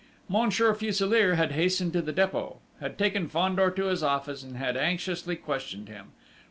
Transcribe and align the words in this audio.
Monsieur 0.27 0.73
Fuselier 0.73 1.35
had 1.35 1.51
hastened 1.51 1.93
to 1.93 2.01
the 2.01 2.11
Dépôt, 2.11 2.57
had 2.79 2.97
taken 2.97 3.27
Fandor 3.27 3.69
to 3.69 3.85
his 3.85 4.01
office, 4.01 4.41
and 4.41 4.57
had 4.57 4.75
anxiously 4.75 5.35
questioned 5.35 5.89
him. 5.89 6.13